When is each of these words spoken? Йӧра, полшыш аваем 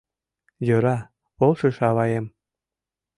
Йӧра, 0.67 0.97
полшыш 1.37 1.77
аваем 1.89 2.25